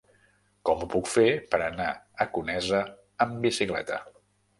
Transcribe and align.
Com 0.67 0.79
ho 0.85 0.87
puc 0.93 1.09
fer 1.15 1.25
per 1.51 1.59
anar 1.65 1.89
a 2.25 2.27
Conesa 2.37 2.79
amb 3.27 3.37
bicicleta? 3.45 4.01